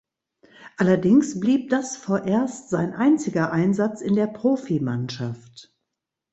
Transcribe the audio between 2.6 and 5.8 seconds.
sein einziger Einsatz in der Profimannschaft.